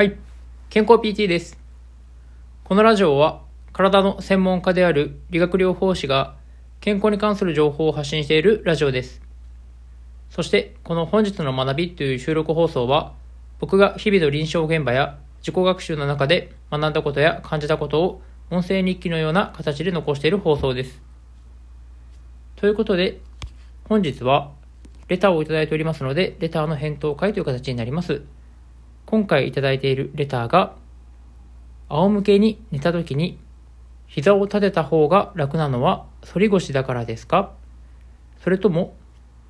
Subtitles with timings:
[0.00, 0.16] はい。
[0.70, 1.58] 健康 PT です。
[2.64, 3.42] このラジオは、
[3.74, 6.36] 体の専門家である理学療法士が、
[6.80, 9.20] 健康に関する情報を発信しているラジオです。
[10.30, 13.12] そして、この本日の学びという収録放送は、
[13.58, 21.02] 僕が日々の臨床現場や自己学習の中で学んだことや感じたことを音声日記のような形で残している放送です。
[22.56, 23.20] ということで、
[23.86, 24.50] 本日は、
[25.08, 28.22] レターをいただいておりますので、レターの返答会という形になります。
[29.10, 30.76] 今回いただいているレターが、
[31.88, 33.40] 仰向けに寝た時に
[34.06, 37.50] 膝を立てた方が楽なのは反り腰だからですか？
[38.44, 38.94] それとも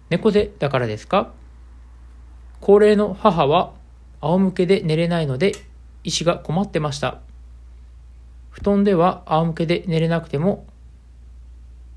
[0.09, 1.31] 猫背だからですか？
[2.63, 3.75] 高齢の母は
[4.23, 5.53] 仰向けで寝れないので
[6.05, 7.21] 医師が困ってました。
[8.49, 10.65] 布団では仰向けで寝れなくても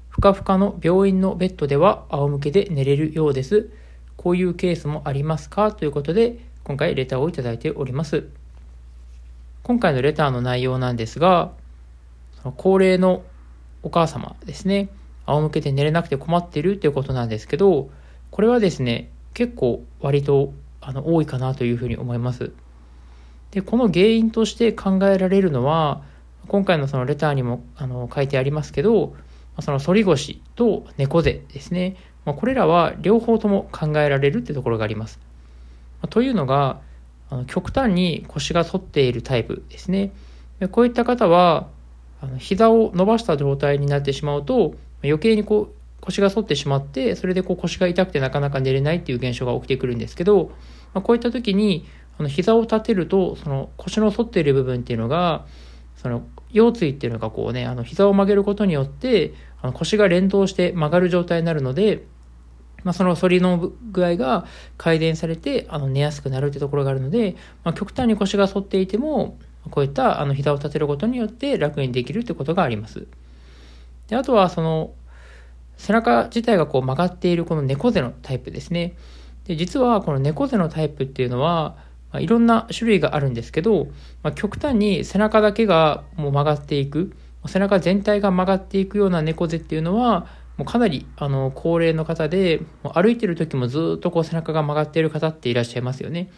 [0.10, 3.70] ふかふかの病院のベッドでは仰向けで寝れるようです。
[4.18, 5.72] こういうケースもありますか？
[5.72, 8.26] ということで、今回レターをいただいております。
[9.64, 11.52] 今回のレターの内容なんですが、
[12.56, 13.24] 高齢の
[13.82, 14.88] お母様ですね、
[15.26, 17.90] 仰向けで寝れなくて困っているということなんですけど、
[18.32, 22.54] これはですね、結構割とあの多いかなというふうに思います。
[23.52, 26.02] で、この原因として考えられるのは、
[26.48, 29.16] 今回のそのレターにもあの書いてありますけど、
[29.60, 31.98] その反り腰と猫背ですね。
[32.24, 35.20] ま、これらは両方とも考えられるってところがあります。
[36.08, 36.82] というのが、
[37.30, 40.12] あの極端に腰が反っているタイプですね。
[40.60, 41.68] でこういった方は、
[42.22, 50.52] あの膝を伸ばした状態になってしまうと、余計にこう腰が反ってしまって、それでこう腰が痛くてなかなか寝れないっていう現象が起きてくるんですけど、
[50.94, 51.86] ま、こういった時に、
[52.18, 55.46] あの膝を立てると、その腰の反っている部分っていうのが、
[55.96, 62.06] その腰椎っていうのがこうね、あの膝を曲げることによって、あの腰が連動して曲がる状態になるので、
[62.84, 64.46] まあ、その反りの具合が
[64.78, 69.38] 改善されて、あの寝やすくなるってところがあるので、まあ、極端に腰が反っていても、
[69.70, 73.08] こういったあの膝を立てることによって楽にできるってことがあります。
[74.08, 74.94] で、あとはその
[75.78, 78.96] 背中自体がこう曲がっているこの猫背のタイプですね。
[79.46, 81.76] で、実はこの猫背のタイプっていうのは、
[82.12, 83.88] まあ、いろんな種類があるんですけど、
[84.22, 90.28] まあ、極端に背中だけがもう曲がっていく、背中全体が曲がっていくような猫背っていうのは、
[90.58, 96.30] もうかなりあの高齢の方で、もう歩いてる時もずっとこう背中が曲がっている方っていらっしゃいますよね。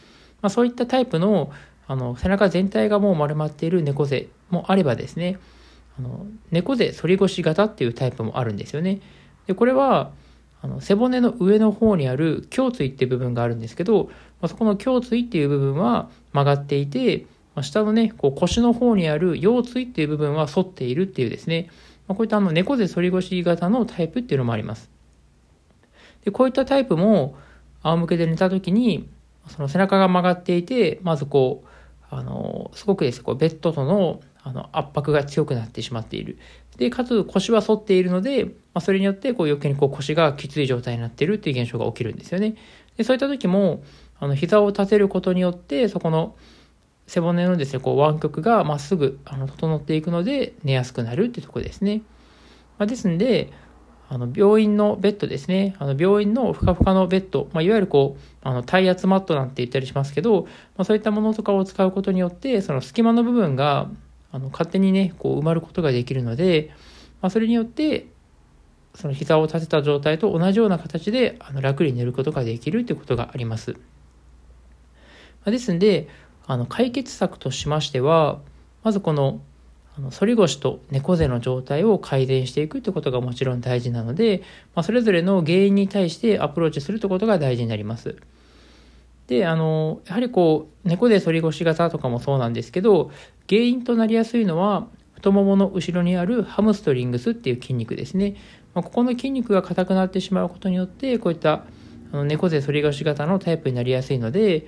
[0.41, 1.51] まあ、そういったタイプの
[1.87, 5.37] あの背中全体がもう丸まっている猫背もあればですね、
[5.99, 9.01] あの猫背反り腰型っていうタイプもあるんですよね。
[9.47, 10.11] で、これは
[10.61, 14.11] あの背骨の上の方にある胸椎っていう部分があるんですけど、ま
[14.45, 21.69] あ、そこの胸椎っていう部分は曲がっていて、まあ、下のね、こう腰の方にある腰椎っていう部分は反っているっていうですね、
[22.07, 24.89] ま、こういったあの猫背反り腰型のタイプっていうのもあります。
[26.23, 27.35] で、こういったタイプも
[27.83, 29.07] 仰向けで寝た時に、
[29.47, 31.67] その背中が曲がっていて、まずこう、
[32.09, 36.37] あの、すごくですね、こうベッドとのあの圧迫が強くなってしまっている。
[36.77, 42.55] で、かつ腰は反っているので、まあ、それによってこう余計にこう腰がきつい状態になっているっていう現象が起きるんですよね。
[42.95, 43.83] で、そういった時も、
[44.19, 46.35] あの膝を立てることによって、そこの
[47.07, 52.01] 背骨のですね、こう湾曲がまっすぐあの整っていくので寝やすくなるってとこですね。
[52.77, 53.51] まあ、ですんで、
[54.07, 55.75] あの病院のベッドですね。
[55.79, 60.49] あの病院のふかふかのベッド、まあ、いわゆるこう、あの体圧マットなんて言ったりしますけど、ま
[60.81, 63.89] あ、そういったものとかを使うことによって、その隙間の部分が
[64.31, 66.71] あの勝手にね、こう埋まることができるので、
[67.21, 68.07] まあ、それによって、
[68.93, 73.75] その膝を立てた状態と同じような形であの楽に寝ることができるということがあります。
[75.45, 76.07] ま、ですんで、
[76.47, 78.39] あの解決策としましては、
[78.83, 79.41] まずこの
[79.97, 84.41] あの反り腰と猫背の状態を改善していくということがもちろん大事なので、
[84.75, 88.17] まあ、それぞれの原因に対してアプローチするということが大事になります。
[89.27, 93.09] で、あの、やはりこう、猫背反り腰型とかもそうなんですけど、
[93.49, 98.35] 原因となりやすいのは、太ももの後ろにあるハムストリングスっていう筋肉ですね。
[98.73, 101.63] まあ、ここの筋肉が硬くなってしまうことによって、こういった
[102.11, 104.67] あの猫背反り腰型のタイプになりやすいので、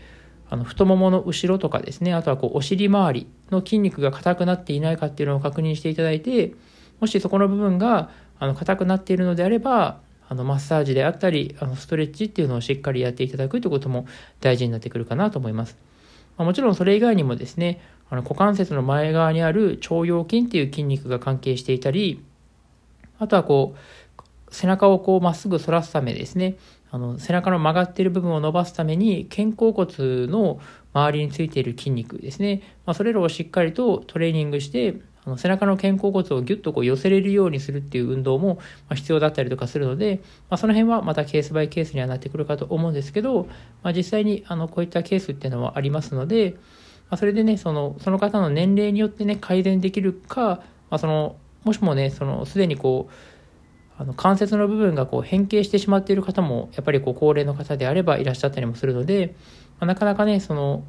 [0.49, 6.53] あの太ももの後ろとかですね、あとはこうお尻周りの筋肉が硬くなっていないかっていうのを確認していただいて、
[6.99, 8.09] もしそこの部分が
[8.39, 9.99] あの硬くなっているのであれば、
[10.29, 14.07] あのマッサージであったり、あのストレッチっていうのをしっかりやっていただくということも
[14.41, 15.77] 大事になってくるかなと思います。
[16.37, 22.23] まあ、もちろんそれ以外にもですね、あの股関節の前側にある腸腰筋っていう筋肉が関係していたり、
[23.19, 26.55] あとはこう、背中をこうまっすぐ反らすためですね、
[26.91, 30.59] あの背中の曲がっている部分を伸ばすために肩甲骨の
[30.93, 34.95] 周りについている筋肉ですね、まあ、それらをしっかりとトレーニングして
[35.25, 38.59] あの背中の肩甲骨をギュッとこう寄せれるようにするっていう運動も
[38.93, 43.47] 必要だったりとかするので、まあ、その辺はまたケースバイケースにはなってくるかと思うんですけど、
[43.83, 46.55] まあ、実際にあのこういったケースっていうのはありますので、
[47.09, 53.13] まあ、それでね、その、その方の年齢によってね、改善できるか、まあ、その、もしもね、その、すでにこう、
[53.97, 59.35] あの関節の部分がこう変形してしまっている方もやっぱりこう高齢の方であればいらっしゃったりもするので、
[59.79, 60.83] まあ、なかなかねその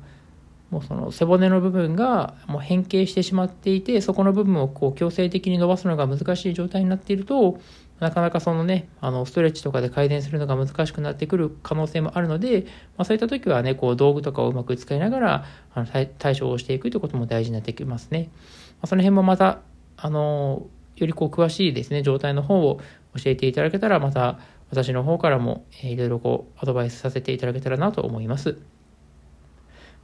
[0.70, 7.58] もうその背骨の部分がもう変形してしまっていてそこの部分をこう強制的に伸ばすのが難しい状態になっていると
[8.00, 12.66] なかなかそのねあのストレッチとかで改善するのが難しくなってくる可能性もあるので、
[12.96, 15.44] まあ、そういった時はねこう道具とかをうまく使いながら
[15.74, 19.60] あの対処をしていくということも大事になってきますね、まあ、その辺もまた
[19.96, 20.66] あの
[21.00, 22.80] よりこう詳しいですね状態の方を
[23.16, 24.38] 教えていただけたらまた
[24.70, 28.58] 私の方からも、えー、いろいろこうアドバイスさせていただけたらなと思います。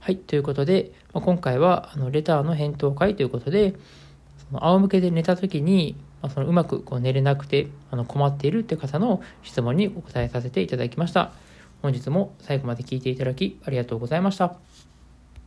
[0.01, 3.75] はい、ということで、まあ、今回はあのレターの返答会ということで、
[4.51, 11.33] その仰向けで寝た時に、まあ、そのうまくこう寝れなくてあの困っているって方の質問にお答えさせていただきました。
[11.81, 14.57] 本日も最後まで聞いていただきありがとうございました。